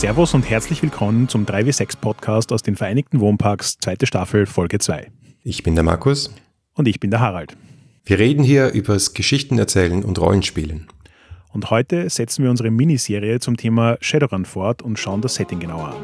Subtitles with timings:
[0.00, 5.12] Servus und herzlich willkommen zum 3W6 Podcast aus den Vereinigten Wohnparks, zweite Staffel, Folge 2.
[5.42, 6.32] Ich bin der Markus.
[6.72, 7.54] Und ich bin der Harald.
[8.06, 10.86] Wir reden hier übers Geschichtenerzählen und Rollenspielen.
[11.52, 15.88] Und heute setzen wir unsere Miniserie zum Thema Shadowrun fort und schauen das Setting genauer
[15.88, 15.96] an.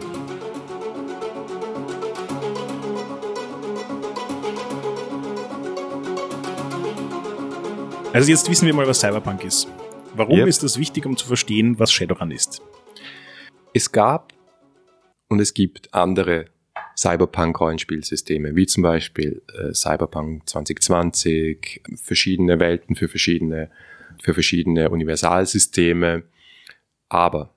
[8.13, 9.67] Also jetzt wissen wir mal, was Cyberpunk ist.
[10.15, 10.49] Warum yep.
[10.49, 12.61] ist das wichtig, um zu verstehen, was Shadowrun ist?
[13.77, 14.33] Es gab
[15.29, 16.47] und es gibt andere
[16.97, 23.71] Cyberpunk-Rollenspielsysteme, wie zum Beispiel äh, Cyberpunk 2020, verschiedene Welten für verschiedene,
[24.23, 26.23] für verschiedene Universalsysteme.
[27.11, 27.51] Aber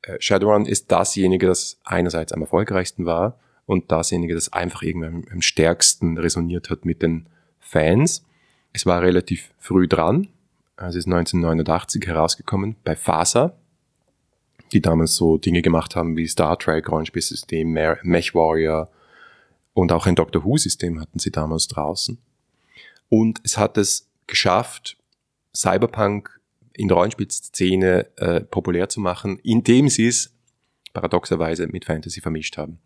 [0.00, 5.42] äh, Shadowrun ist dasjenige, das einerseits am erfolgreichsten war und dasjenige, das einfach irgendwie am
[5.42, 8.24] stärksten resoniert hat mit den Fans.
[8.72, 10.28] Es war relativ früh dran.
[10.78, 13.54] Es ist 1989 herausgekommen bei FASA,
[14.72, 17.70] die damals so Dinge gemacht haben wie Star Trek, Rollenspielsystem,
[18.02, 18.90] Mech Warrior
[19.74, 22.18] und auch ein Doctor Who-System hatten sie damals draußen.
[23.08, 24.96] Und es hat es geschafft,
[25.54, 26.40] Cyberpunk
[26.72, 30.32] in der Rollenspielszene äh, populär zu machen, indem sie es
[30.92, 32.78] paradoxerweise mit Fantasy vermischt haben.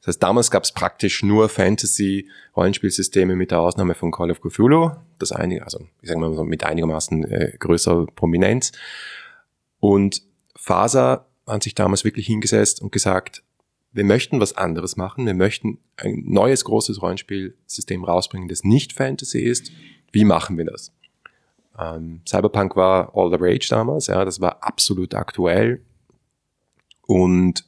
[0.00, 4.92] Das heißt, damals gab es praktisch nur Fantasy-Rollenspielsysteme mit der Ausnahme von Call of Cthulhu,
[5.18, 8.72] das einige, also ich sage mal so mit einigermaßen äh, größerer Prominenz.
[9.80, 10.22] Und
[10.54, 13.42] Faser hat sich damals wirklich hingesetzt und gesagt,
[13.92, 19.40] wir möchten was anderes machen, wir möchten ein neues großes Rollenspielsystem rausbringen, das nicht Fantasy
[19.40, 19.72] ist.
[20.12, 20.92] Wie machen wir das?
[21.78, 25.82] Ähm, Cyberpunk war all the rage damals, ja, das war absolut aktuell.
[27.06, 27.64] Und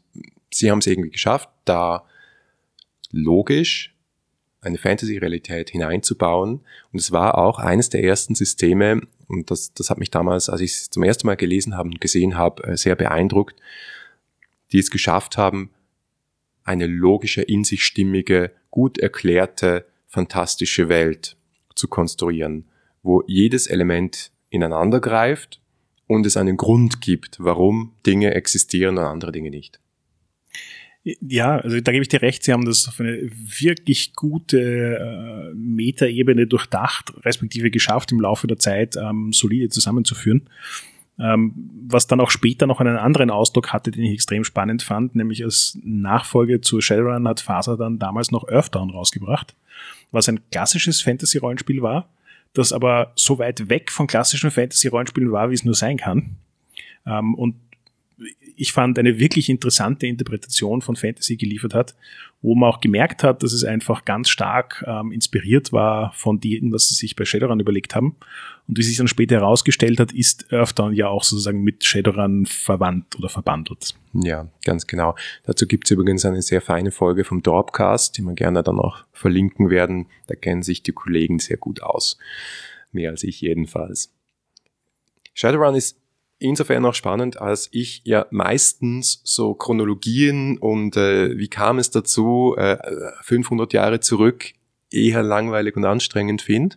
[0.53, 2.05] sie haben es irgendwie geschafft, da
[3.11, 3.95] logisch
[4.61, 6.61] eine Fantasy-Realität hineinzubauen.
[6.93, 10.61] Und es war auch eines der ersten Systeme, und das, das hat mich damals, als
[10.61, 13.61] ich es zum ersten Mal gelesen habe und gesehen habe, äh, sehr beeindruckt,
[14.73, 15.71] die es geschafft haben,
[16.65, 21.37] eine logische, in sich stimmige, gut erklärte, fantastische Welt
[21.75, 22.67] zu konstruieren,
[23.03, 25.61] wo jedes Element ineinander greift
[26.07, 29.81] und es einen Grund gibt, warum Dinge existieren und andere Dinge nicht.
[31.03, 35.55] Ja, also da gebe ich dir recht, sie haben das auf eine wirklich gute äh,
[35.55, 40.51] Metaebene durchdacht, respektive geschafft, im Laufe der Zeit ähm, solide zusammenzuführen.
[41.19, 41.55] Ähm,
[41.87, 45.43] was dann auch später noch einen anderen Ausdruck hatte, den ich extrem spannend fand, nämlich
[45.43, 49.55] als Nachfolge zu Shadowrun hat Faser dann damals noch Earthdown rausgebracht,
[50.13, 52.09] was ein klassisches Fantasy-Rollenspiel war,
[52.53, 56.37] das aber so weit weg von klassischen Fantasy-Rollenspielen war, wie es nur sein kann.
[57.07, 57.55] Ähm, und
[58.57, 61.95] ich fand, eine wirklich interessante Interpretation von Fantasy geliefert hat,
[62.43, 66.73] wo man auch gemerkt hat, dass es einfach ganz stark ähm, inspiriert war von dem,
[66.73, 68.17] was sie sich bei Shadowrun überlegt haben.
[68.69, 73.17] Und wie sich dann später herausgestellt hat, ist Earthdown ja auch sozusagen mit Shadowrun verwandt
[73.19, 73.95] oder verbandelt.
[74.13, 75.17] Ja, ganz genau.
[75.45, 79.05] Dazu gibt es übrigens eine sehr feine Folge vom Dropcast, die wir gerne dann auch
[79.13, 80.07] verlinken werden.
[80.27, 82.19] Da kennen sich die Kollegen sehr gut aus.
[82.93, 84.13] Mehr als ich jedenfalls.
[85.35, 86.00] Shadowrun ist
[86.41, 92.57] insofern auch spannend, als ich ja meistens so Chronologien und äh, wie kam es dazu,
[92.59, 92.77] äh,
[93.23, 94.47] 500 Jahre zurück,
[94.91, 96.77] eher langweilig und anstrengend finde.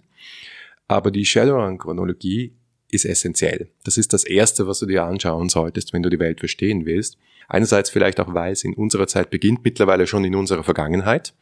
[0.88, 2.54] Aber die Shadowrun-Chronologie
[2.92, 3.70] ist essentiell.
[3.84, 7.18] Das ist das Erste, was du dir anschauen solltest, wenn du die Welt verstehen willst.
[7.48, 11.34] Einerseits vielleicht auch, weil es in unserer Zeit beginnt, mittlerweile schon in unserer Vergangenheit,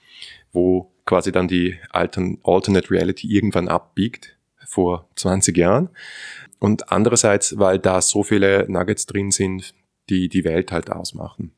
[0.53, 5.89] wo quasi dann die Alternate Reality irgendwann abbiegt, vor 20 Jahren.
[6.61, 9.73] Und andererseits, weil da so viele Nuggets drin sind,
[10.11, 11.53] die die Welt halt ausmachen.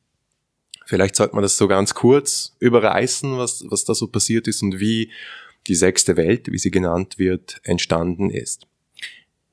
[0.86, 4.80] Vielleicht sollte man das so ganz kurz überreißen, was, was da so passiert ist und
[4.80, 5.12] wie
[5.68, 8.66] die sechste Welt, wie sie genannt wird, entstanden ist.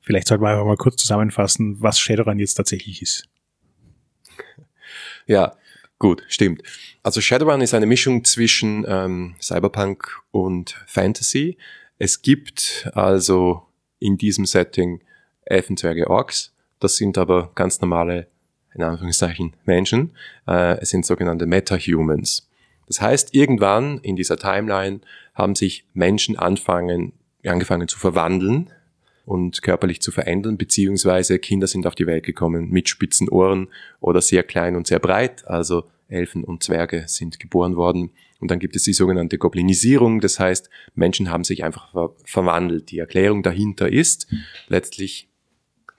[0.01, 3.29] Vielleicht sollten wir einfach mal kurz zusammenfassen, was Shadowrun jetzt tatsächlich ist.
[5.27, 5.57] Ja,
[5.99, 6.63] gut, stimmt.
[7.03, 11.59] Also Shadowrun ist eine Mischung zwischen ähm, Cyberpunk und Fantasy.
[11.99, 13.67] Es gibt also
[13.99, 15.03] in diesem Setting
[15.51, 16.55] Elfenzwerge Orks.
[16.79, 18.27] Das sind aber ganz normale,
[18.75, 20.13] in Anführungszeichen, Menschen.
[20.47, 22.49] Äh, es sind sogenannte Meta-Humans.
[22.87, 25.01] Das heißt, irgendwann in dieser Timeline
[25.35, 27.13] haben sich Menschen anfangen,
[27.45, 28.71] angefangen zu verwandeln
[29.25, 33.69] und körperlich zu verändern, beziehungsweise Kinder sind auf die Welt gekommen mit spitzen Ohren
[34.01, 38.11] oder sehr klein und sehr breit, also Elfen und Zwerge sind geboren worden.
[38.41, 42.91] Und dann gibt es die sogenannte Goblinisierung, das heißt, Menschen haben sich einfach ver verwandelt.
[42.91, 44.27] Die Erklärung dahinter ist
[44.67, 45.30] letztlich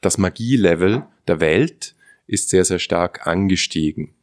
[0.01, 1.95] das Magielevel der Welt
[2.27, 4.13] ist sehr, sehr stark angestiegen.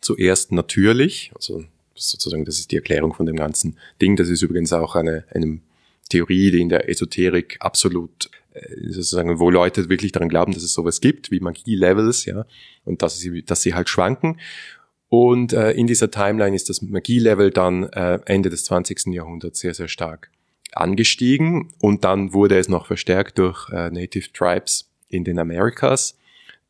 [0.00, 1.64] Zuerst natürlich, also
[1.94, 4.16] sozusagen, das ist die Erklärung von dem ganzen Ding.
[4.16, 5.60] Das ist übrigens auch eine, eine
[6.08, 10.72] Theorie, die in der Esoterik absolut äh, sozusagen, wo Leute wirklich daran glauben, dass es
[10.72, 12.46] sowas gibt, wie Magie-Levels, ja,
[12.84, 14.38] und dass sie, dass sie halt schwanken.
[15.08, 19.06] Und äh, in dieser Timeline ist das Magie-Level dann äh, Ende des 20.
[19.06, 20.30] Jahrhunderts sehr, sehr stark
[20.72, 26.18] angestiegen und dann wurde es noch verstärkt durch äh, Native Tribes in den Americas,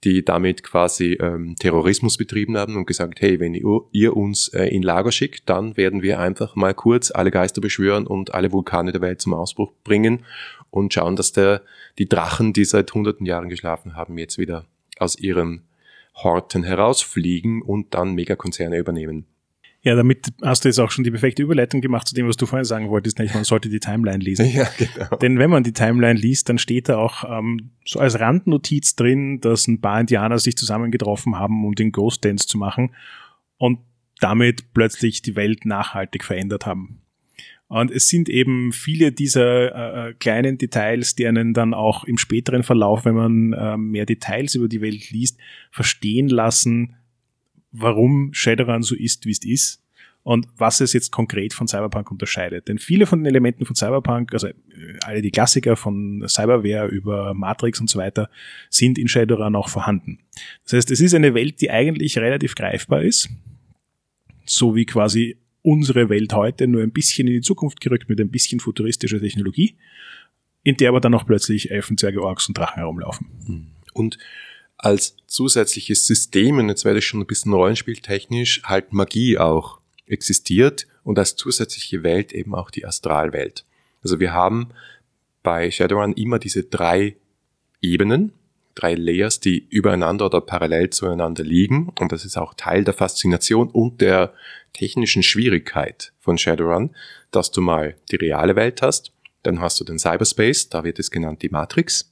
[0.05, 4.67] die damit quasi ähm, Terrorismus betrieben haben und gesagt, hey, wenn ihr, ihr uns äh,
[4.67, 8.93] in Lager schickt, dann werden wir einfach mal kurz alle Geister beschwören und alle Vulkane
[8.93, 10.25] der Welt zum Ausbruch bringen
[10.71, 11.63] und schauen, dass der,
[11.99, 14.65] die Drachen, die seit hunderten Jahren geschlafen haben, jetzt wieder
[14.99, 15.63] aus ihren
[16.15, 19.27] Horten herausfliegen und dann Megakonzerne übernehmen.
[19.85, 22.47] Ja, damit hast du jetzt auch schon die perfekte Überleitung gemacht zu dem, was du
[22.47, 24.49] vorhin sagen wolltest, nämlich man sollte die Timeline lesen.
[24.49, 25.17] Ja, genau.
[25.17, 29.41] Denn wenn man die Timeline liest, dann steht da auch ähm, so als Randnotiz drin,
[29.41, 32.95] dass ein paar Indianer sich zusammengetroffen haben, um den Ghost Dance zu machen
[33.59, 33.81] und
[34.21, 37.01] damit plötzlich die Welt nachhaltig verändert haben.
[37.67, 42.19] Und es sind eben viele dieser äh, äh kleinen Details, die einen dann auch im
[42.19, 45.39] späteren Verlauf, wenn man äh, mehr Details über die Welt liest,
[45.73, 46.95] verstehen lassen,
[47.73, 49.83] warum Shadowrun so ist, wie es ist
[50.23, 52.69] und was es jetzt konkret von Cyberpunk unterscheidet.
[52.69, 54.53] Denn viele von den Elementen von Cyberpunk, also äh,
[55.05, 58.31] alle die Klassiker von Cyberware über Matrix und so weiter,
[58.71, 60.21] sind in Shadowrun auch vorhanden.
[60.65, 63.29] Das heißt, es ist eine Welt, die eigentlich relativ greifbar ist,
[64.45, 68.31] so wie quasi unsere Welt heute, nur ein bisschen in die Zukunft gerückt mit ein
[68.31, 69.77] bisschen futuristischer Technologie,
[70.65, 73.27] in der aber dann auch plötzlich Elfenzwerge, Orks und Drachen herumlaufen.
[73.93, 74.19] Und
[74.83, 80.89] als zusätzliches System, und jetzt werde ich schon ein bisschen rollenspieltechnisch, halt Magie auch existiert
[81.05, 83.65] und als zusätzliche Welt eben auch die Astralwelt.
[84.03, 84.71] Also wir haben
[85.45, 87.17] bei Shadowrun immer diese drei
[87.81, 88.33] Ebenen,
[88.75, 91.93] drei Layers, die übereinander oder parallel zueinander liegen.
[92.01, 94.35] Und das ist auch Teil der Faszination und der
[94.73, 96.91] technischen Schwierigkeit von Shadowrun,
[97.31, 99.13] dass du mal die reale Welt hast,
[99.45, 102.11] dann hast du den Cyberspace, da wird es genannt die Matrix,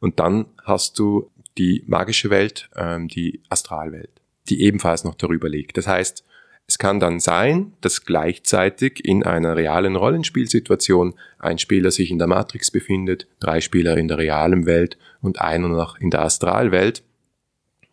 [0.00, 4.10] und dann hast du die magische Welt, ähm, die Astralwelt,
[4.48, 5.76] die ebenfalls noch darüber liegt.
[5.76, 6.24] Das heißt,
[6.66, 12.28] es kann dann sein, dass gleichzeitig in einer realen Rollenspielsituation ein Spieler sich in der
[12.28, 17.02] Matrix befindet, drei Spieler in der realen Welt und einer noch in der Astralwelt,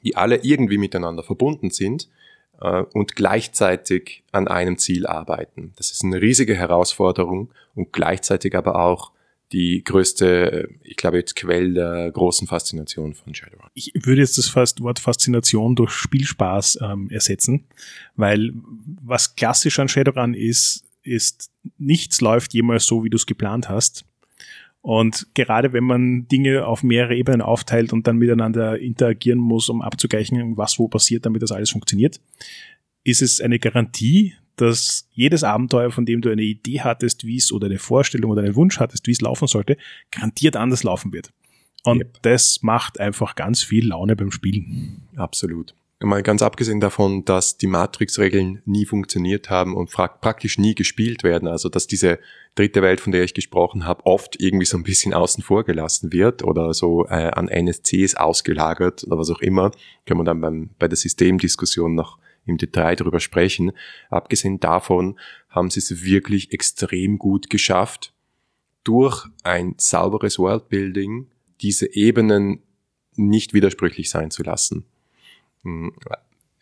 [0.04, 2.10] die alle irgendwie miteinander verbunden sind
[2.62, 5.74] äh, und gleichzeitig an einem Ziel arbeiten.
[5.76, 9.12] Das ist eine riesige Herausforderung und gleichzeitig aber auch
[9.52, 13.70] die größte, ich glaube jetzt Quelle der großen Faszination von Shadowrun.
[13.74, 17.66] Ich würde jetzt das Wort Faszination durch Spielspaß ähm, ersetzen,
[18.16, 18.52] weil
[19.02, 24.06] was klassisch an Shadowrun ist, ist, nichts läuft jemals so, wie du es geplant hast.
[24.82, 29.82] Und gerade wenn man Dinge auf mehrere Ebenen aufteilt und dann miteinander interagieren muss, um
[29.82, 32.22] abzugleichen, was wo passiert, damit das alles funktioniert,
[33.04, 37.52] ist es eine Garantie, dass jedes Abenteuer, von dem du eine Idee hattest, wie es
[37.52, 39.78] oder eine Vorstellung oder einen Wunsch hattest, wie es laufen sollte,
[40.12, 41.32] garantiert anders laufen wird.
[41.84, 42.22] Und yep.
[42.24, 45.08] das macht einfach ganz viel Laune beim Spielen.
[45.16, 45.76] Absolut.
[46.02, 51.50] Mal ganz abgesehen davon, dass die Matrix-Regeln nie funktioniert haben und praktisch nie gespielt werden,
[51.50, 52.20] also dass diese
[52.56, 56.14] dritte Welt, von der ich gesprochen habe, oft irgendwie so ein bisschen außen vor gelassen
[56.14, 59.72] wird oder so äh, an NSCs ausgelagert oder was auch immer,
[60.06, 62.18] können wir dann beim, bei der Systemdiskussion noch
[62.50, 63.72] im Detail darüber sprechen.
[64.10, 65.20] Abgesehen davon
[65.50, 68.14] haben sie es wirklich extrem gut geschafft,
[68.84, 71.28] durch ein sauberes Worldbuilding
[71.62, 72.64] diese Ebenen
[73.16, 74.86] nicht widersprüchlich sein zu lassen.
[75.64, 75.94] Hm,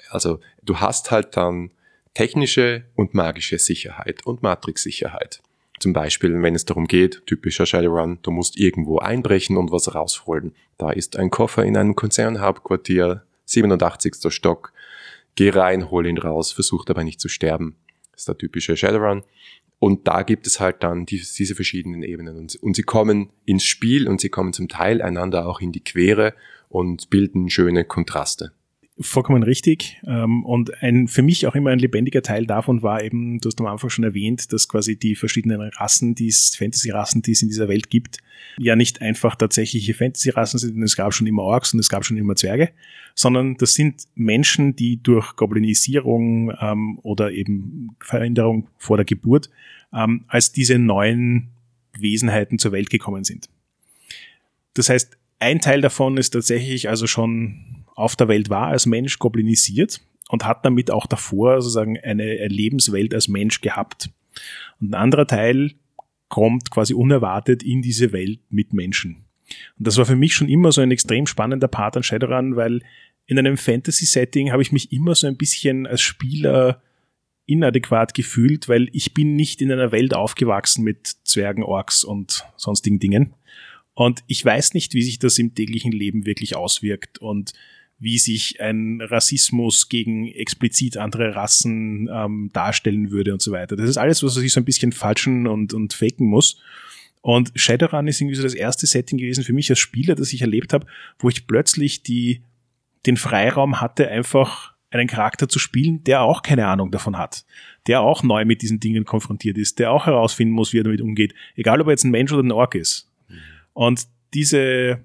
[0.10, 1.72] also du hast halt dann
[2.14, 5.42] technische und magische Sicherheit und Matrix-Sicherheit.
[5.80, 10.56] Zum Beispiel, wenn es darum geht, typischer Shadowrun, du musst irgendwo einbrechen und was rausholen.
[10.80, 14.16] Da ist ein Koffer in einem Konzernhauptquartier, 87.
[14.34, 14.74] Stock,
[15.38, 17.78] geh rein, hol ihn raus, versucht aber nicht zu sterben.
[18.12, 19.24] Das ist der typische Shadowrun.
[19.80, 22.36] Und da gibt es halt dann die, diese verschiedenen Ebenen.
[22.36, 25.84] Und, und, sie kommen ins Spiel und sie kommen zum Teil einander auch in die
[25.84, 26.34] Quere
[26.68, 28.52] und bilden schöne Kontraste
[29.00, 30.02] vollkommen richtig.
[30.06, 33.60] Ähm, und ein für mich auch immer ein lebendiger Teil davon war eben, du hast
[33.60, 37.48] am Anfang schon erwähnt, dass quasi die verschiedenen Rassen, die es, Fantasy-Rassen, die es in
[37.48, 38.20] dieser Welt gibt,
[38.58, 42.18] ja nicht einfach tatsächliche Fantasy-Rassen sind, es gab schon immer Orks und es gab schon
[42.18, 42.70] immer Zwerge,
[43.14, 49.50] sondern das sind Menschen, die durch Goblinisierung ähm, oder eben Veränderung vor der Geburt
[49.94, 51.50] ähm, als diese neuen
[51.98, 53.50] Wesenheiten zur Welt gekommen sind.
[54.74, 59.18] Das heißt, ein Teil davon ist tatsächlich also schon auf der Welt war als Mensch
[59.18, 64.12] goblinisiert und hat damit auch davor sozusagen eine Lebenswelt als Mensch gehabt.
[64.80, 65.74] Und ein anderer Teil
[66.30, 69.26] kommt quasi unerwartet in diese Welt mit Menschen.
[69.80, 72.82] Und das war für mich schon immer so ein extrem spannender Part an Shadowrun, weil
[73.26, 76.82] in einem Fantasy-Setting habe ich mich immer so ein bisschen als Spieler
[77.48, 83.00] inadäquat gefühlt, weil ich bin nicht in einer Welt aufgewachsen mit Zwergen, Orks und sonstigen
[83.00, 83.34] Dingen.
[83.96, 87.54] Und ich weiß nicht, wie sich das im täglichen Leben wirklich auswirkt und
[88.00, 93.76] wie sich ein Rassismus gegen explizit andere Rassen ähm, darstellen würde und so weiter.
[93.76, 96.60] Das ist alles, was ich so ein bisschen falschen und, und faken muss.
[97.22, 100.42] Und Shadowrun ist irgendwie so das erste Setting gewesen für mich als Spieler, das ich
[100.42, 100.86] erlebt habe,
[101.20, 102.42] wo ich plötzlich die,
[103.06, 107.46] den Freiraum hatte, einfach einen Charakter zu spielen, der auch keine Ahnung davon hat,
[107.88, 111.02] der auch neu mit diesen Dingen konfrontiert ist, der auch herausfinden muss, wie er damit
[111.02, 113.10] umgeht, egal ob er jetzt ein Mensch oder ein Ork ist.
[113.28, 113.36] Mhm.
[113.74, 115.02] Und diese,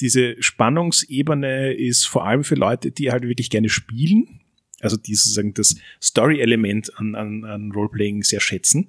[0.00, 4.40] diese Spannungsebene ist vor allem für Leute, die halt wirklich gerne spielen,
[4.80, 8.88] also die sozusagen das Story-Element an, an, an Roleplaying sehr schätzen,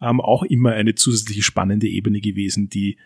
[0.00, 2.96] ähm, auch immer eine zusätzliche spannende Ebene gewesen, die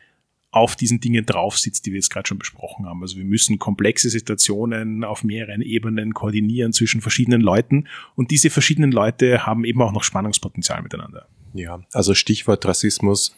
[0.51, 3.01] auf diesen Dingen drauf sitzt, die wir jetzt gerade schon besprochen haben.
[3.03, 8.93] Also wir müssen komplexe Situationen auf mehreren Ebenen koordinieren zwischen verschiedenen Leuten und diese verschiedenen
[8.93, 11.27] Leute haben eben auch noch Spannungspotenzial miteinander.
[11.55, 13.35] Ja, also Stichwort Rassismus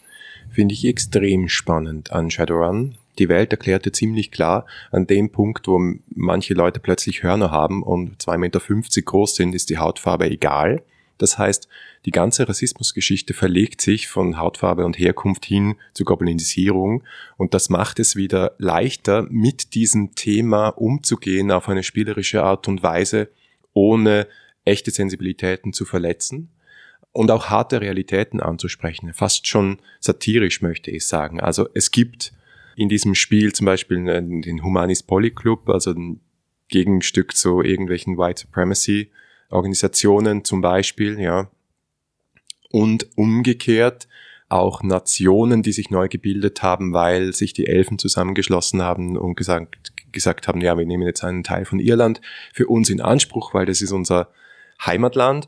[0.51, 2.97] finde ich extrem spannend an Shadowrun.
[3.19, 5.79] Die Welt erklärte ziemlich klar, an dem Punkt, wo
[6.13, 10.83] manche Leute plötzlich Hörner haben und 2,50 Meter groß sind, ist die Hautfarbe egal.
[11.17, 11.69] Das heißt,
[12.05, 17.03] die ganze Rassismusgeschichte verlegt sich von Hautfarbe und Herkunft hin zur Goblinisierung
[17.37, 22.83] und das macht es wieder leichter, mit diesem Thema umzugehen auf eine spielerische Art und
[22.83, 23.29] Weise,
[23.73, 24.27] ohne
[24.65, 26.49] echte Sensibilitäten zu verletzen
[27.13, 29.13] und auch harte Realitäten anzusprechen.
[29.13, 31.39] Fast schon satirisch möchte ich sagen.
[31.39, 32.33] Also es gibt
[32.75, 36.21] in diesem Spiel zum Beispiel den Humanis Polyclub, also ein
[36.67, 39.11] Gegenstück zu irgendwelchen White Supremacy
[39.49, 41.49] Organisationen zum Beispiel, ja.
[42.71, 44.07] Und umgekehrt
[44.47, 49.93] auch Nationen, die sich neu gebildet haben, weil sich die Elfen zusammengeschlossen haben und gesagt,
[50.11, 52.21] gesagt haben, ja, wir nehmen jetzt einen Teil von Irland
[52.53, 54.29] für uns in Anspruch, weil das ist unser
[54.85, 55.47] Heimatland.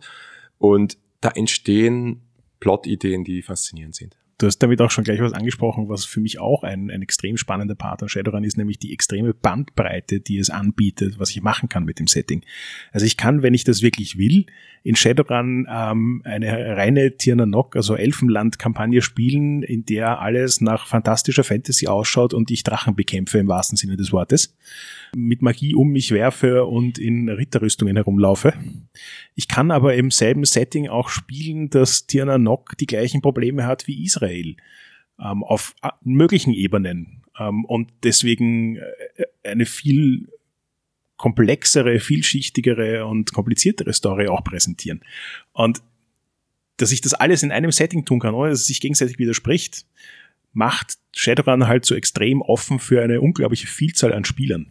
[0.57, 2.21] Und da entstehen
[2.59, 4.17] Plot-Ideen, die faszinierend sind.
[4.39, 7.37] Du hast damit auch schon gleich was angesprochen, was für mich auch ein, ein extrem
[7.37, 11.69] spannender Part an Shadowrun ist, nämlich die extreme Bandbreite, die es anbietet, was ich machen
[11.69, 12.43] kann mit dem Setting.
[12.91, 14.45] Also ich kann, wenn ich das wirklich will,
[14.83, 21.87] in Shadowrun ähm, eine reine Tirnanok, also Elfenland-Kampagne spielen, in der alles nach fantastischer Fantasy
[21.87, 24.55] ausschaut und ich Drachen bekämpfe im wahrsten Sinne des Wortes
[25.15, 28.53] mit Magie um mich werfe und in Ritterrüstungen herumlaufe.
[29.33, 33.87] Ich kann aber im selben Setting auch spielen, dass Tirna Nock die gleichen Probleme hat
[33.87, 40.27] wie Israel ähm, auf äh, möglichen Ebenen ähm, und deswegen äh, eine viel
[41.17, 45.01] komplexere, vielschichtigere und kompliziertere Story auch präsentieren.
[45.51, 45.81] Und
[46.77, 49.85] dass ich das alles in einem Setting tun kann, ohne dass es sich gegenseitig widerspricht,
[50.53, 54.67] macht Shadowrun halt so extrem offen für eine unglaubliche Vielzahl an Spielern.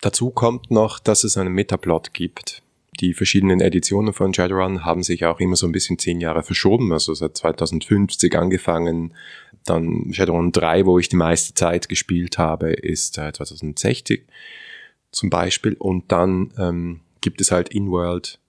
[0.00, 2.62] Dazu kommt noch, dass es einen Metaplot gibt.
[3.00, 6.92] Die verschiedenen Editionen von Shadowrun haben sich auch immer so ein bisschen zehn Jahre verschoben,
[6.92, 9.14] also seit 2050 angefangen.
[9.64, 14.24] Dann Shadowrun 3, wo ich die meiste Zeit gespielt habe, ist 2060
[15.12, 15.74] zum Beispiel.
[15.74, 18.40] Und dann ähm, gibt es halt in-world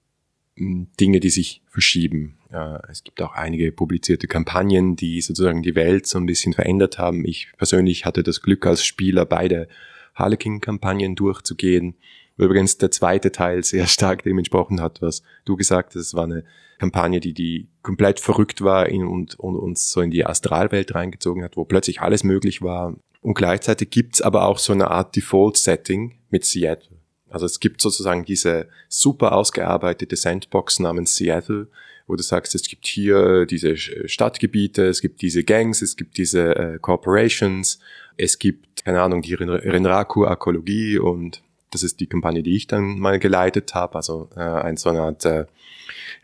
[0.56, 2.38] hm, Dinge, die sich verschieben.
[2.52, 6.98] Äh, es gibt auch einige publizierte Kampagnen, die sozusagen die Welt so ein bisschen verändert
[6.98, 7.24] haben.
[7.26, 9.68] Ich persönlich hatte das Glück als Spieler beide
[10.16, 11.96] Harlequin-Kampagnen durchzugehen.
[12.40, 16.02] Übrigens der zweite Teil sehr stark dem entsprochen hat, was du gesagt hast.
[16.02, 16.46] Es war eine
[16.80, 21.58] Kampagne, die, die komplett verrückt war und, und uns so in die Astralwelt reingezogen hat,
[21.58, 22.96] wo plötzlich alles möglich war.
[23.22, 26.98] Und gleichzeitig gibt's aber auch so eine Art Default-Setting mit Seattle.
[27.30, 31.68] Also es gibt sozusagen diese super ausgearbeitete Sandbox namens Seattle,
[32.08, 36.56] wo du sagst, es gibt hier diese Stadtgebiete, es gibt diese Gangs, es gibt diese
[36.56, 37.80] äh, Corporations,
[38.16, 43.20] es gibt, keine Ahnung, die Renraku-Arkologie und das ist die Kampagne, die ich dann mal
[43.20, 45.46] geleitet habe, also äh, ein so eine Art äh,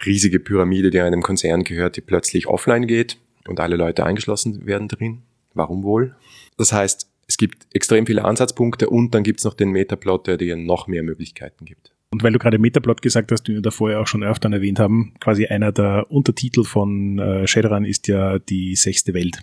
[0.05, 4.87] riesige Pyramide, die einem Konzern gehört, die plötzlich offline geht und alle Leute eingeschlossen werden
[4.87, 5.21] drin.
[5.53, 6.15] Warum wohl?
[6.57, 10.55] Das heißt, es gibt extrem viele Ansatzpunkte und dann gibt's noch den Metaplot, der dir
[10.55, 11.91] noch mehr Möglichkeiten gibt.
[12.11, 14.79] Und weil du gerade Metaplot gesagt hast, den wir da vorher auch schon öfter erwähnt
[14.79, 19.39] haben, quasi einer der Untertitel von äh, Shadowrun ist ja die sechste Welt.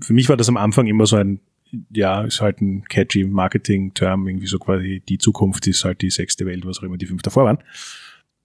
[0.00, 1.40] Für mich war das am Anfang immer so ein,
[1.90, 6.46] ja, ist halt ein catchy Marketing-Term, irgendwie so quasi die Zukunft ist halt die sechste
[6.46, 7.58] Welt, was auch immer die fünf davor waren.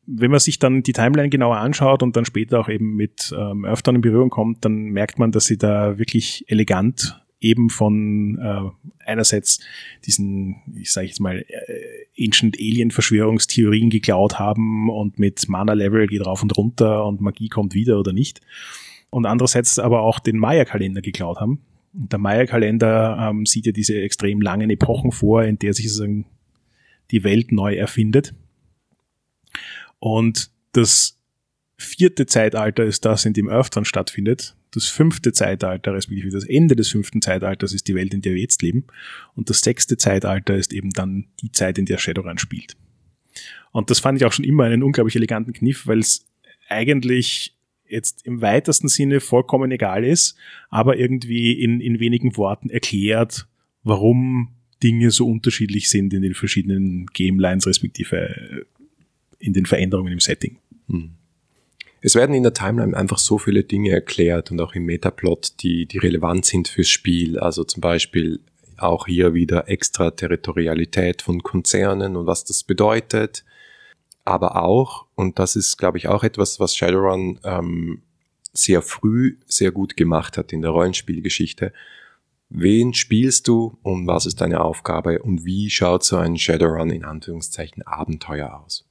[0.05, 3.65] Wenn man sich dann die Timeline genauer anschaut und dann später auch eben mit ähm,
[3.65, 8.89] öfter in Berührung kommt, dann merkt man, dass sie da wirklich elegant eben von äh,
[9.05, 9.59] einerseits
[10.05, 16.07] diesen, ich sage jetzt mal, äh, Ancient Alien Verschwörungstheorien geklaut haben und mit Mana Level
[16.07, 18.41] geht rauf und runter und Magie kommt wieder oder nicht.
[19.09, 21.61] Und andererseits aber auch den Maya-Kalender geklaut haben.
[21.91, 26.25] Der Maya-Kalender ähm, sieht ja diese extrem langen Epochen vor, in der sich sozusagen
[27.11, 28.33] die Welt neu erfindet.
[29.99, 31.17] Und das
[31.77, 34.55] vierte Zeitalter ist das, in dem Earthdawn stattfindet.
[34.71, 38.41] Das fünfte Zeitalter, respektive das Ende des fünften Zeitalters ist die Welt, in der wir
[38.41, 38.85] jetzt leben.
[39.33, 42.75] Und das sechste Zeitalter ist eben dann die Zeit, in der Shadowrun spielt.
[43.71, 46.25] Und das fand ich auch schon immer einen unglaublich eleganten Kniff, weil es
[46.67, 47.55] eigentlich
[47.89, 50.35] jetzt im weitesten Sinne vollkommen egal ist,
[50.69, 53.47] aber irgendwie in, in wenigen Worten erklärt,
[53.83, 54.49] warum
[54.81, 58.65] Dinge so unterschiedlich sind in den verschiedenen Game Lines, respektive äh,
[59.39, 60.57] in den Veränderungen im Setting.
[60.87, 61.11] Hm.
[62.01, 65.85] Es werden in der Timeline einfach so viele Dinge erklärt und auch im Metaplot, die,
[65.85, 67.37] die relevant sind fürs Spiel.
[67.37, 68.39] Also zum Beispiel
[68.77, 73.43] auch hier wieder Extraterritorialität von Konzernen und was das bedeutet.
[74.29, 78.03] Aber auch, und das ist, glaube ich, auch etwas, was Shadowrun ähm,
[78.53, 81.73] sehr früh sehr gut gemacht hat in der Rollenspielgeschichte.
[82.51, 87.05] Wen spielst du und was ist deine Aufgabe und wie schaut so ein Shadowrun in
[87.05, 88.87] Anführungszeichen Abenteuer aus?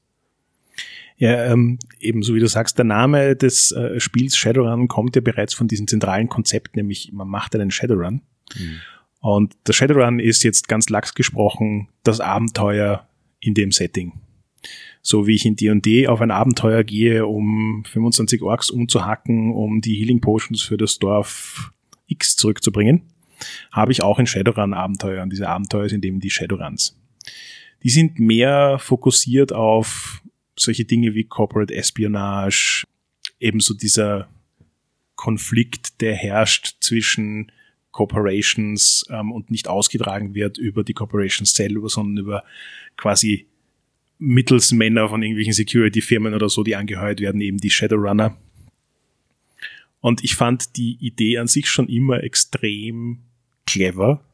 [1.19, 5.55] Ja, ähm, ebenso wie du sagst, der Name des äh, Spiels Shadowrun kommt ja bereits
[5.55, 8.23] von diesem zentralen Konzept, nämlich man macht einen Shadowrun.
[8.57, 8.81] Mhm.
[9.21, 13.07] Und der Shadowrun ist jetzt ganz lax gesprochen das Abenteuer
[13.39, 14.15] in dem Setting.
[15.03, 19.95] So wie ich in D&D auf ein Abenteuer gehe, um 25 Orks umzuhacken, um die
[19.95, 21.73] Healing Potions für das Dorf
[22.07, 23.03] X zurückzubringen,
[23.71, 25.23] habe ich auch in Shadowrun Abenteuer.
[25.23, 26.99] Und diese Abenteuer sind eben die Shadowruns.
[27.83, 30.23] Die sind mehr fokussiert auf
[30.57, 32.85] solche Dinge wie Corporate Espionage,
[33.39, 34.29] ebenso dieser
[35.15, 37.53] Konflikt, der herrscht zwischen
[37.91, 42.45] Corporations ähm, und nicht ausgetragen wird über die Corporations selber, sondern über
[42.97, 43.48] quasi
[44.19, 48.37] Mittelsmänner von irgendwelchen Security-Firmen oder so, die angeheuert werden, eben die Shadowrunner.
[50.01, 53.19] Und ich fand die Idee an sich schon immer extrem
[53.67, 54.25] clever,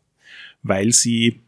[0.63, 1.41] weil sie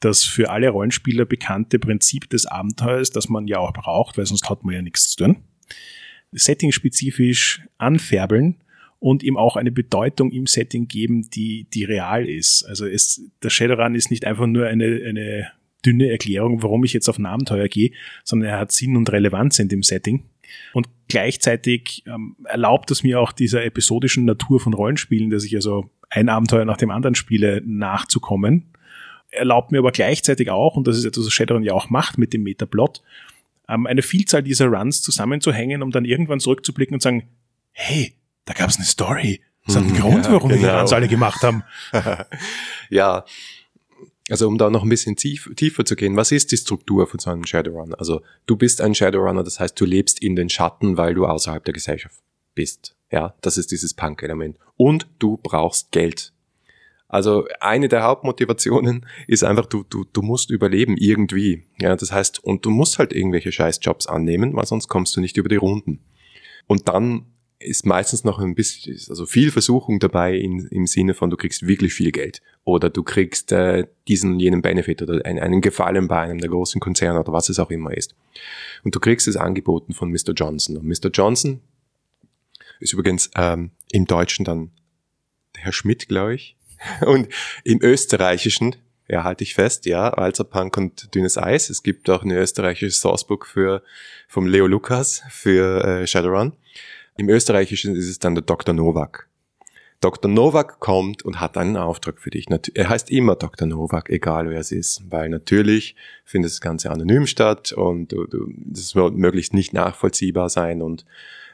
[0.00, 4.48] das für alle Rollenspieler bekannte Prinzip des Abenteuers, das man ja auch braucht, weil sonst
[4.50, 5.36] hat man ja nichts zu tun,
[6.32, 8.56] settingspezifisch anfärbeln
[8.98, 12.64] und ihm auch eine Bedeutung im Setting geben, die, die real ist.
[12.64, 15.52] Also es, der Shadowrun ist nicht einfach nur eine, eine
[15.84, 17.92] dünne Erklärung, warum ich jetzt auf ein Abenteuer gehe,
[18.22, 20.24] sondern er hat Sinn und Relevanz in dem Setting.
[20.72, 25.90] Und gleichzeitig ähm, erlaubt es mir auch dieser episodischen Natur von Rollenspielen, dass ich also
[26.10, 28.74] ein Abenteuer nach dem anderen spiele, nachzukommen
[29.34, 32.32] erlaubt mir aber gleichzeitig auch, und das ist etwas, was Shadowrun ja auch macht mit
[32.32, 33.02] dem Metaplot,
[33.68, 37.28] ähm, eine Vielzahl dieser Runs zusammenzuhängen, um dann irgendwann zurückzublicken und sagen,
[37.72, 39.40] hey, da gab es eine Story.
[39.66, 40.50] Das hat einen hm, Grund, warum genau.
[40.50, 40.78] wir die genau.
[40.78, 41.62] Runs alle gemacht haben.
[42.90, 43.24] ja,
[44.30, 47.20] also um da noch ein bisschen tief, tiefer zu gehen, was ist die Struktur von
[47.20, 47.94] so einem Shadowrun?
[47.94, 51.64] Also du bist ein Shadowrunner, das heißt, du lebst in den Schatten, weil du außerhalb
[51.64, 52.22] der Gesellschaft
[52.54, 52.96] bist.
[53.10, 54.58] Ja, das ist dieses Punk-Element.
[54.76, 56.32] Und du brauchst Geld.
[57.06, 61.64] Also eine der Hauptmotivationen ist einfach, du, du, du musst überleben irgendwie.
[61.78, 65.36] Ja, das heißt, und du musst halt irgendwelche Scheißjobs annehmen, weil sonst kommst du nicht
[65.36, 66.00] über die Runden.
[66.66, 67.26] Und dann
[67.64, 71.66] ist meistens noch ein bisschen, also viel Versuchung dabei in, im Sinne von, du kriegst
[71.66, 76.20] wirklich viel Geld oder du kriegst äh, diesen jenen Benefit oder einen, einen Gefallen bei
[76.20, 78.14] einem der großen Konzerne oder was es auch immer ist.
[78.84, 80.32] Und du kriegst es angeboten von Mr.
[80.34, 80.76] Johnson.
[80.76, 81.10] Und Mr.
[81.12, 81.60] Johnson
[82.80, 84.70] ist übrigens ähm, im Deutschen dann
[85.56, 86.56] Herr Schmidt, glaube ich.
[87.06, 87.28] Und
[87.64, 88.76] im Österreichischen,
[89.08, 91.70] ja, halte ich fest, ja, Walzerpunk und Dünnes Eis.
[91.70, 93.82] Es gibt auch eine österreichische Sourcebook für,
[94.28, 96.52] vom Leo Lukas für äh, Shadowrun.
[97.16, 98.74] Im Österreichischen ist es dann der Dr.
[98.74, 99.28] Novak.
[100.00, 100.30] Dr.
[100.30, 102.46] Novak kommt und hat einen Auftrag für dich.
[102.74, 103.66] Er heißt immer Dr.
[103.66, 108.14] Novak, egal wer es ist, weil natürlich findet das Ganze anonym statt und
[108.66, 111.06] das wird möglichst nicht nachvollziehbar sein und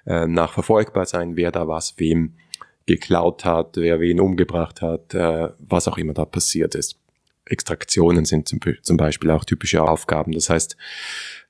[0.07, 2.35] äh, nachverfolgbar sein, wer da was wem
[2.87, 6.97] geklaut hat, wer wen umgebracht hat, äh, was auch immer da passiert ist.
[7.45, 10.33] Extraktionen sind zum Beispiel auch typische Aufgaben.
[10.33, 10.77] Das heißt,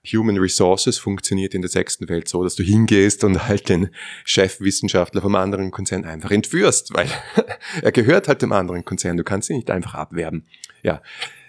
[0.06, 3.90] Human Resources funktioniert in der sechsten Welt so, dass du hingehst und halt den
[4.24, 7.08] Chefwissenschaftler vom anderen Konzern einfach entführst, weil
[7.82, 9.18] er gehört halt dem anderen Konzern.
[9.18, 10.46] Du kannst ihn nicht einfach abwerben.
[10.82, 11.02] Ja,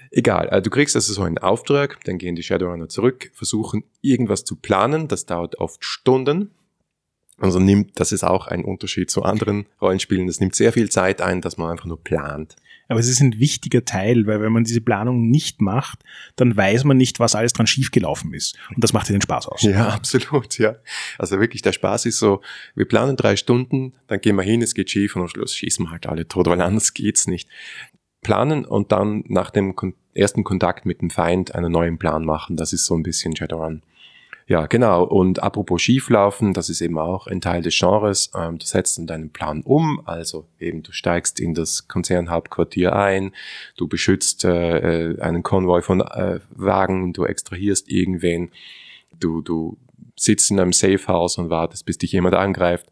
[0.10, 0.50] egal.
[0.50, 4.58] Also du kriegst also so einen Auftrag, dann gehen die Shadowrunner zurück, versuchen irgendwas zu
[4.58, 5.08] planen.
[5.08, 6.52] Das dauert oft Stunden.
[7.38, 10.28] Also nimmt, das ist auch ein Unterschied zu anderen Rollenspielen.
[10.28, 12.58] Das nimmt sehr viel Zeit ein, dass man einfach nur plant.
[12.92, 16.04] Aber es ist ein wichtiger Teil, weil wenn man diese Planung nicht macht,
[16.36, 18.58] dann weiß man nicht, was alles dran schiefgelaufen ist.
[18.76, 19.62] Und das macht ja den Spaß aus.
[19.62, 20.76] Ja, absolut, ja.
[21.18, 22.42] Also wirklich, der Spaß ist so,
[22.76, 25.86] wir planen drei Stunden, dann gehen wir hin, es geht schief und am Schluss schießen
[25.86, 27.48] wir halt alle tot, weil anders geht's nicht.
[28.20, 29.74] Planen und dann nach dem
[30.14, 33.84] ersten Kontakt mit dem Feind einen neuen Plan machen, das ist so ein bisschen Shadowrun.
[34.52, 35.06] Ja, genau.
[35.06, 38.32] Und apropos Schieflaufen, das ist eben auch ein Teil des Genres.
[38.36, 43.32] Ähm, du setzt dann deinen Plan um, also eben du steigst in das Konzernhauptquartier ein,
[43.78, 48.52] du beschützt äh, äh, einen Konvoi von äh, Wagen, du extrahierst irgendwen,
[49.18, 49.78] du, du
[50.18, 52.88] sitzt in einem Safehouse und wartest, bis dich jemand angreift,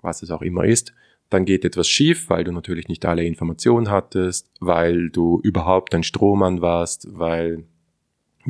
[0.00, 0.94] was es auch immer ist.
[1.28, 6.02] dann geht etwas schief, weil du natürlich nicht alle Informationen hattest, weil du überhaupt ein
[6.02, 7.64] Strohmann warst, weil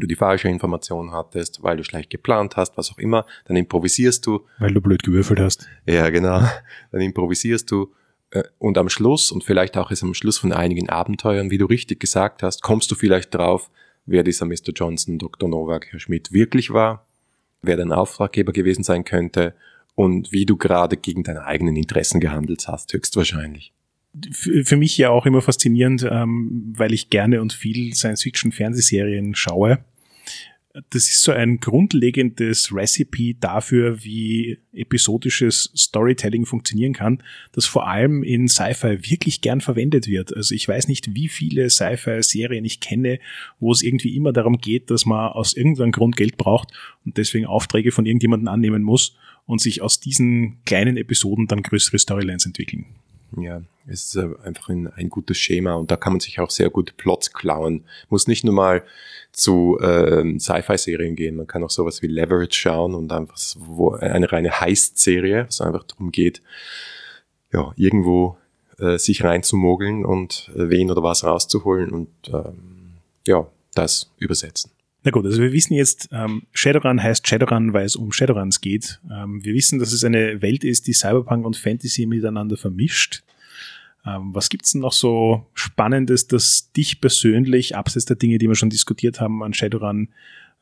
[0.00, 4.26] du die falsche Information hattest, weil du schlecht geplant hast, was auch immer, dann improvisierst
[4.26, 4.46] du.
[4.59, 5.68] Weil du blöd gewürfelt hast.
[5.87, 6.42] Ja, genau.
[6.92, 7.92] Dann improvisierst du
[8.30, 11.66] äh, und am Schluss und vielleicht auch ist am Schluss von einigen Abenteuern, wie du
[11.66, 13.70] richtig gesagt hast, kommst du vielleicht drauf,
[14.07, 14.72] wer dieser Mr.
[14.74, 15.48] Johnson, Dr.
[15.48, 17.07] Novak, Herr Schmidt wirklich war,
[17.62, 19.54] wer dein Auftraggeber gewesen sein könnte
[19.94, 23.72] und wie du gerade gegen deine eigenen Interessen gehandelt hast, höchstwahrscheinlich
[24.31, 29.79] für mich ja auch immer faszinierend, ähm, weil ich gerne und viel Science-Fiction-Fernsehserien schaue.
[30.90, 37.22] Das ist so ein grundlegendes Recipe dafür, wie episodisches Storytelling funktionieren kann,
[37.53, 40.37] das vor allem in Sci-Fi wirklich gern verwendet wird.
[40.37, 43.20] Also ich weiß nicht, wie viele Sci-Fi-Serien ich kenne,
[43.61, 46.72] wo es irgendwie immer darum geht, dass man aus irgendeinem Grund Geld braucht
[47.05, 52.00] und deswegen Aufträge von irgendjemandem annehmen muss und sich aus diesen kleinen Episoden dann größere
[52.00, 52.87] Storylines entwickeln.
[53.37, 56.70] Ja, es ist einfach ein, ein gutes Schema und da kann man sich auch sehr
[56.70, 57.85] gut Plots klauen.
[58.09, 58.83] Muss nicht nur mal
[59.33, 64.31] zu ähm, Sci-Fi-Serien gehen, man kann auch sowas wie Leverage schauen und einfach wo eine
[64.31, 66.40] reine Heist-Serie, was einfach darum geht,
[67.53, 68.37] ja, irgendwo
[68.79, 72.94] äh, sich reinzumogeln und äh, wen oder was rauszuholen und ähm,
[73.27, 74.70] ja, das übersetzen.
[75.05, 79.01] Na gut, also wir wissen jetzt, ähm, Shadowrun heißt Shadowrun, weil es um Shadowruns geht.
[79.11, 83.23] Ähm, wir wissen, dass es eine Welt ist, die Cyberpunk und Fantasy miteinander vermischt.
[84.07, 88.55] Ähm, was gibt's denn noch so Spannendes, das dich persönlich, abseits der Dinge, die wir
[88.55, 90.09] schon diskutiert haben, an Shadowrun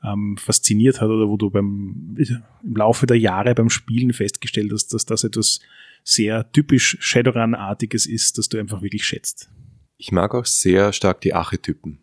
[0.05, 4.95] ähm, fasziniert hat oder wo du beim, im Laufe der Jahre beim Spielen festgestellt hast,
[4.95, 5.61] dass das etwas
[6.05, 9.49] sehr typisch Shadowrun-artiges ist, das du einfach wirklich schätzt?
[9.99, 11.99] Ich mag auch sehr stark die Archetypen,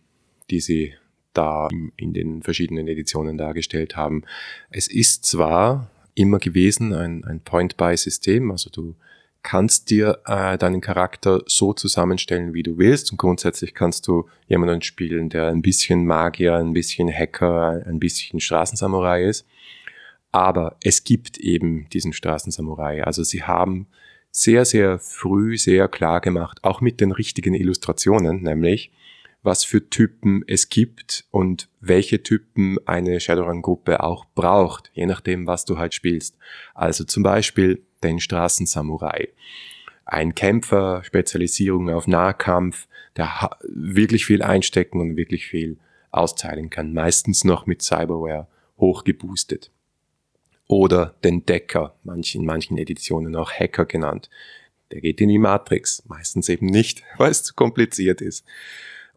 [0.49, 0.93] die sie
[1.33, 4.23] da in den verschiedenen Editionen dargestellt haben.
[4.71, 8.95] Es ist zwar immer gewesen ein, ein Point-by-System, also du
[9.41, 13.11] kannst dir äh, deinen Charakter so zusammenstellen, wie du willst.
[13.11, 18.39] Und grundsätzlich kannst du jemanden spielen, der ein bisschen Magier, ein bisschen Hacker, ein bisschen
[18.39, 19.47] Straßensamurai ist.
[20.31, 23.03] Aber es gibt eben diesen Straßensamurai.
[23.03, 23.87] Also sie haben
[24.31, 28.91] sehr, sehr früh sehr klar gemacht, auch mit den richtigen Illustrationen, nämlich,
[29.41, 35.65] was für Typen es gibt und welche Typen eine Shadowrun-Gruppe auch braucht, je nachdem, was
[35.65, 36.37] du halt spielst.
[36.75, 39.29] Also zum Beispiel den Straßensamurai.
[40.05, 45.77] Ein Kämpfer, Spezialisierung auf Nahkampf, der wirklich viel einstecken und wirklich viel
[46.11, 49.71] austeilen kann, meistens noch mit Cyberware hochgeboostet.
[50.67, 54.29] Oder den Decker, in manchen Editionen auch Hacker genannt.
[54.91, 58.45] Der geht in die Matrix, meistens eben nicht, weil es zu kompliziert ist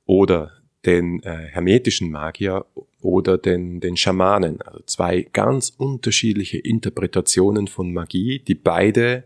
[0.06, 0.52] oder
[0.86, 2.64] den äh, hermetischen Magier
[3.00, 4.60] oder den, den Schamanen.
[4.62, 9.24] Also zwei ganz unterschiedliche Interpretationen von Magie, die beide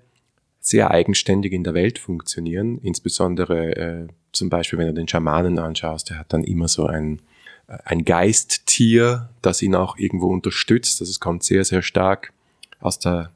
[0.60, 2.78] sehr eigenständig in der Welt funktionieren.
[2.78, 7.20] Insbesondere äh, zum Beispiel, wenn du den Schamanen anschaust, der hat dann immer so ein,
[7.68, 11.00] äh, ein Geisttier, das ihn auch irgendwo unterstützt.
[11.00, 12.32] Also es kommt sehr, sehr stark
[12.80, 13.30] aus der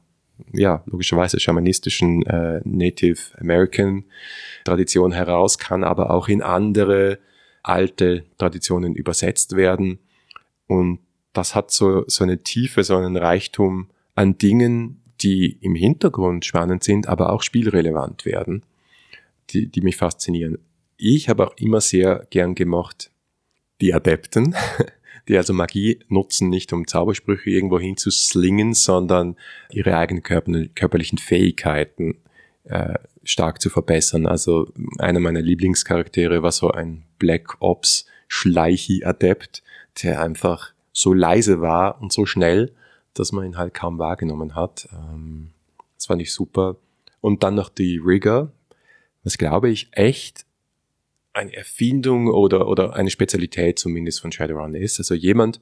[0.53, 4.03] ja, logischerweise schamanistischen äh, Native American
[4.63, 7.19] Tradition heraus, kann aber auch in andere
[7.63, 9.99] alte Traditionen übersetzt werden.
[10.67, 10.99] Und
[11.33, 16.83] das hat so, so eine Tiefe, so einen Reichtum an Dingen, die im Hintergrund spannend
[16.83, 18.63] sind, aber auch spielrelevant werden,
[19.51, 20.57] die, die mich faszinieren.
[20.97, 23.11] Ich habe auch immer sehr gern gemocht
[23.81, 24.55] die Adepten,
[25.27, 29.35] die also Magie nutzen, nicht um Zaubersprüche irgendwo hinzuslingen, sondern
[29.71, 32.17] ihre eigenen körperlichen Fähigkeiten
[32.65, 34.25] äh, stark zu verbessern.
[34.25, 39.63] Also einer meiner Lieblingscharaktere war so ein Black Ops Schleichi-Adept,
[40.03, 42.73] der einfach so leise war und so schnell,
[43.13, 44.87] dass man ihn halt kaum wahrgenommen hat.
[44.93, 45.51] Ähm,
[45.95, 46.77] das fand ich super.
[47.19, 48.51] Und dann noch die Rigger,
[49.23, 50.45] was glaube ich echt
[51.33, 54.99] eine Erfindung oder, oder eine Spezialität zumindest von Shadowrun ist.
[54.99, 55.61] Also jemand,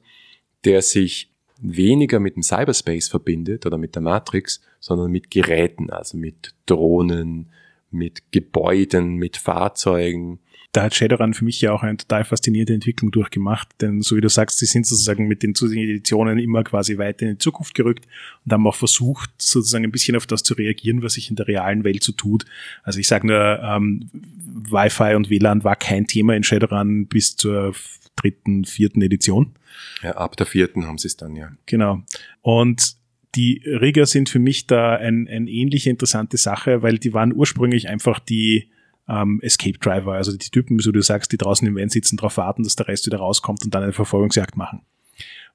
[0.64, 6.16] der sich weniger mit dem Cyberspace verbindet oder mit der Matrix, sondern mit Geräten, also
[6.16, 7.50] mit Drohnen,
[7.90, 10.40] mit Gebäuden, mit Fahrzeugen.
[10.72, 14.20] Da hat Shadowrun für mich ja auch eine total faszinierende Entwicklung durchgemacht, denn so wie
[14.20, 17.74] du sagst, sie sind sozusagen mit den zusätzlichen Editionen immer quasi weiter in die Zukunft
[17.74, 18.06] gerückt
[18.44, 21.48] und haben auch versucht, sozusagen ein bisschen auf das zu reagieren, was sich in der
[21.48, 22.44] realen Welt so tut.
[22.84, 27.74] Also ich sage nur, ähm, Wi-Fi und WLAN war kein Thema in Shadowrun bis zur
[28.14, 29.54] dritten, vierten Edition.
[30.02, 31.50] Ja, ab der vierten haben sie es dann, ja.
[31.66, 32.02] Genau.
[32.42, 32.94] Und
[33.34, 37.88] die Rigger sind für mich da ein, ein ähnliche interessante Sache, weil die waren ursprünglich
[37.88, 38.68] einfach die
[39.10, 42.36] ähm, Escape Driver, also die Typen, so du sagst, die draußen im Van sitzen, darauf
[42.36, 44.82] warten, dass der Rest wieder rauskommt und dann eine Verfolgungsjagd machen.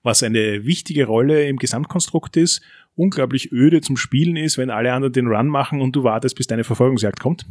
[0.03, 2.61] was eine wichtige Rolle im Gesamtkonstrukt ist,
[2.95, 6.47] unglaublich öde zum Spielen ist, wenn alle anderen den Run machen und du wartest, bis
[6.47, 7.47] deine Verfolgungsjagd kommt.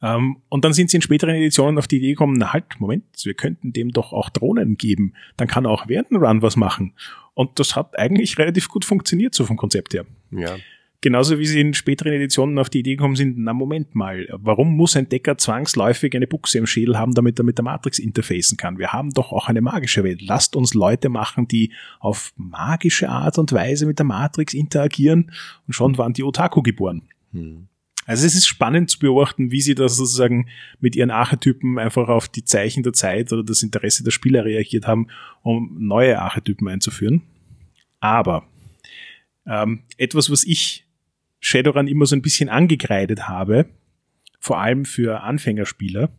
[0.00, 3.04] Ähm, und dann sind sie in späteren Editionen auf die Idee gekommen, na halt, Moment,
[3.24, 5.14] wir könnten dem doch auch Drohnen geben.
[5.36, 6.94] Dann kann er auch während dem Run was machen.
[7.34, 10.06] Und das hat eigentlich relativ gut funktioniert, so vom Konzept her.
[10.30, 10.56] Ja.
[11.00, 14.76] Genauso wie sie in späteren Editionen auf die Idee gekommen sind, na Moment mal, warum
[14.76, 18.56] muss ein Decker zwangsläufig eine Buchse im Schädel haben, damit er mit der Matrix interfacen
[18.56, 18.78] kann?
[18.78, 20.22] Wir haben doch auch eine magische Welt.
[20.22, 25.30] Lasst uns Leute machen, die auf magische Art und Weise mit der Matrix interagieren
[25.68, 27.02] und schon waren die Otaku geboren.
[27.32, 27.68] Hm.
[28.04, 30.48] Also es ist spannend zu beobachten, wie sie da sozusagen
[30.80, 34.86] mit ihren Archetypen einfach auf die Zeichen der Zeit oder das Interesse der Spieler reagiert
[34.86, 35.08] haben,
[35.42, 37.22] um neue Archetypen einzuführen.
[38.00, 38.48] Aber
[39.46, 40.87] ähm, etwas, was ich
[41.40, 43.68] Shadowrun immer so ein bisschen angekreidet habe,
[44.40, 46.10] vor allem für Anfängerspieler,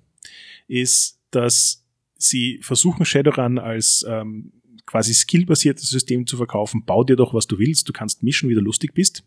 [0.68, 4.52] ist, dass sie versuchen, Shadowrun als ähm,
[4.86, 6.84] quasi skillbasiertes System zu verkaufen.
[6.86, 7.88] Bau dir doch, was du willst.
[7.88, 9.24] Du kannst mischen, wie du lustig bist.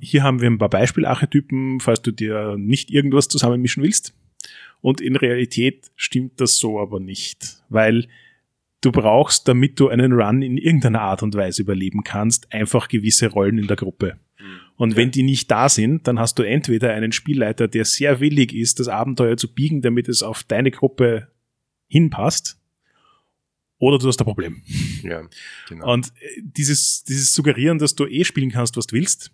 [0.00, 4.14] Hier haben wir ein paar Beispielarchetypen, falls du dir nicht irgendwas zusammenmischen willst.
[4.80, 8.08] Und in Realität stimmt das so aber nicht, weil
[8.80, 13.28] du brauchst, damit du einen Run in irgendeiner Art und Weise überleben kannst, einfach gewisse
[13.28, 14.18] Rollen in der Gruppe.
[14.76, 18.54] Und wenn die nicht da sind, dann hast du entweder einen Spielleiter, der sehr willig
[18.54, 21.28] ist, das Abenteuer zu biegen, damit es auf deine Gruppe
[21.88, 22.58] hinpasst,
[23.82, 24.62] oder du hast ein Problem.
[25.02, 25.28] Ja,
[25.68, 25.92] genau.
[25.92, 29.32] Und äh, dieses, dieses Suggerieren, dass du eh spielen kannst, was du willst,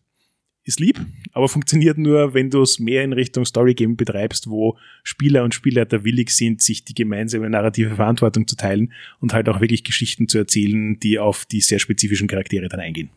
[0.64, 0.98] ist lieb,
[1.32, 6.02] aber funktioniert nur, wenn du es mehr in Richtung Storygame betreibst, wo Spieler und Spielleiter
[6.04, 10.38] willig sind, sich die gemeinsame narrative Verantwortung zu teilen und halt auch wirklich Geschichten zu
[10.38, 13.10] erzählen, die auf die sehr spezifischen Charaktere dann eingehen.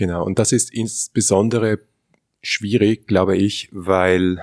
[0.00, 1.78] Genau, und das ist insbesondere
[2.40, 4.42] schwierig, glaube ich, weil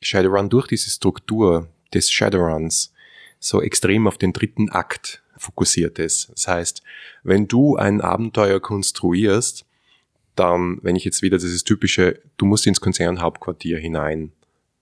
[0.00, 2.94] Shadowrun durch diese Struktur des Shadowruns
[3.40, 6.30] so extrem auf den dritten Akt fokussiert ist.
[6.30, 6.84] Das heißt,
[7.24, 9.66] wenn du ein Abenteuer konstruierst,
[10.36, 14.30] dann, wenn ich jetzt wieder dieses typische, du musst ins Konzernhauptquartier hinein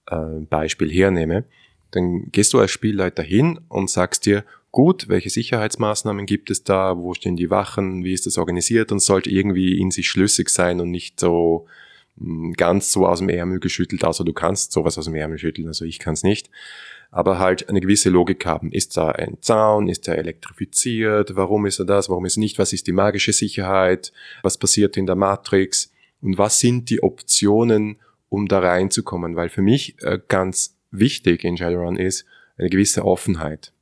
[0.09, 1.45] äh, Beispiel hernehme,
[1.91, 6.99] dann gehst du als Spielleiter hin und sagst dir, gut, welche Sicherheitsmaßnahmen gibt es da,
[6.99, 10.81] wo stehen die Wachen, wie ist das organisiert und sollte irgendwie in sich schlüssig sein
[10.81, 11.67] und nicht so
[12.17, 15.69] mh, ganz so aus dem Ärmel geschüttelt, außer du kannst sowas aus dem Ärmel schütteln,
[15.69, 16.51] also ich kann es nicht
[17.13, 18.73] aber halt eine gewisse Logik haben.
[18.73, 19.89] Ist da ein Zaun?
[19.89, 21.37] Ist er elektrifiziert?
[21.37, 22.09] Warum ist er das?
[22.09, 22.59] Warum ist er nicht?
[22.59, 24.13] Was ist die magische Sicherheit?
[24.43, 25.93] Was passiert in der Matrix?
[26.23, 27.97] Und was sind die Optionen,
[28.31, 29.37] um da reinzukommen?
[29.37, 32.25] Weil für mich äh, ganz wichtig in Shadowrun ist
[32.57, 33.75] eine gewisse Offenheit.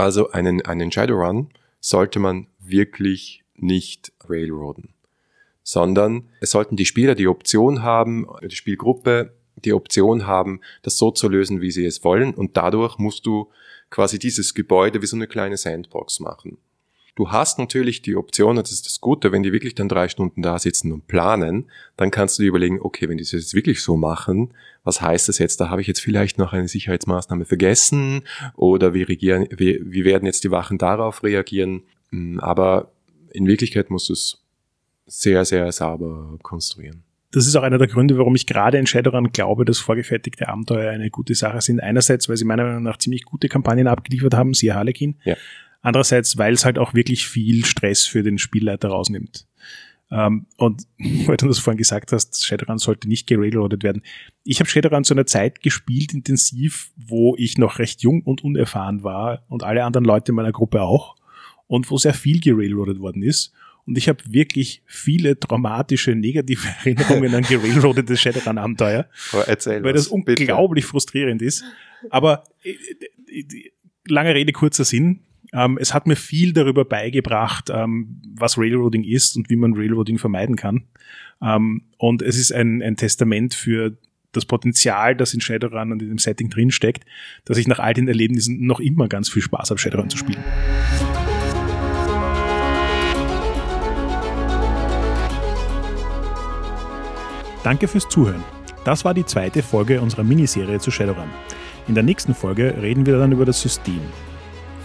[0.00, 4.94] Also einen, einen Shadowrun sollte man wirklich nicht railroaden,
[5.62, 11.10] sondern es sollten die Spieler die Option haben, die Spielgruppe die Option haben, das so
[11.10, 12.32] zu lösen, wie sie es wollen.
[12.32, 13.50] Und dadurch musst du
[13.90, 16.56] quasi dieses Gebäude wie so eine kleine Sandbox machen.
[17.14, 20.42] Du hast natürlich die Option, das ist das Gute, wenn die wirklich dann drei Stunden
[20.42, 23.82] da sitzen und planen, dann kannst du dir überlegen, okay, wenn die das jetzt wirklich
[23.82, 25.60] so machen, was heißt das jetzt?
[25.60, 28.22] Da habe ich jetzt vielleicht noch eine Sicherheitsmaßnahme vergessen
[28.56, 31.82] oder wie, regieren, wie, wie werden jetzt die Wachen darauf reagieren?
[32.10, 32.92] Hm, aber
[33.32, 34.42] in Wirklichkeit musst du es
[35.06, 39.30] sehr, sehr sauber konstruieren das ist auch einer der Gründe, warum ich gerade in Shadowrun
[39.30, 41.80] glaube, dass vorgefertigte Abenteuer eine gute Sache sind.
[41.80, 45.16] Einerseits, weil sie meiner Meinung nach ziemlich gute Kampagnen abgeliefert haben, siehe Harlequin.
[45.24, 45.36] Ja.
[45.82, 49.46] Andererseits, weil es halt auch wirklich viel Stress für den Spielleiter rausnimmt.
[50.12, 50.88] Um, und
[51.26, 54.02] weil du das vorhin gesagt hast, Shadowrun sollte nicht gerailroadet werden.
[54.42, 59.04] Ich habe Shadowrun zu einer Zeit gespielt, intensiv, wo ich noch recht jung und unerfahren
[59.04, 61.14] war und alle anderen Leute in meiner Gruppe auch
[61.68, 63.52] und wo sehr viel gerailroadet worden ist.
[63.86, 69.06] Und ich habe wirklich viele traumatische, negative Erinnerungen an gerailroadete Shadowrun-Abenteuer.
[69.82, 70.90] Weil das unglaublich bitte.
[70.90, 71.64] frustrierend ist.
[72.10, 72.70] Aber äh,
[73.32, 73.70] äh,
[74.06, 75.20] lange Rede, kurzer Sinn.
[75.52, 80.18] Ähm, es hat mir viel darüber beigebracht, ähm, was Railroading ist und wie man Railroading
[80.18, 80.84] vermeiden kann.
[81.42, 83.96] Ähm, und es ist ein, ein Testament für
[84.32, 87.04] das Potenzial, das in Shadowrun und in dem Setting drinsteckt,
[87.44, 90.42] dass ich nach all den Erlebnissen noch immer ganz viel Spaß habe, Shadowrun zu spielen.
[97.64, 98.42] Danke fürs Zuhören.
[98.84, 101.28] Das war die zweite Folge unserer Miniserie zu Shadowrun.
[101.88, 104.00] In der nächsten Folge reden wir dann über das System.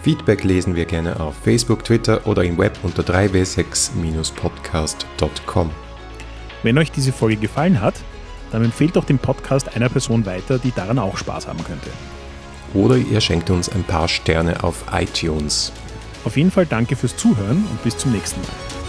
[0.05, 5.71] Feedback lesen wir gerne auf Facebook, Twitter oder im Web unter 3w6-podcast.com.
[6.61, 7.95] Wenn euch diese Folge gefallen hat,
[8.51, 11.89] dann empfehlt doch den Podcast einer Person weiter, die daran auch Spaß haben könnte.
[12.75, 15.71] Oder ihr schenkt uns ein paar Sterne auf iTunes.
[16.23, 18.84] Auf jeden Fall danke fürs Zuhören und bis zum nächsten Mal.